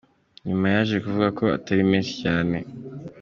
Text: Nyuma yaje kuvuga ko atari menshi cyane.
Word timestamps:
Nyuma 0.47 0.65
yaje 0.73 0.95
kuvuga 1.03 1.29
ko 1.39 1.45
atari 1.57 1.83
menshi 1.91 2.13
cyane. 2.23 2.57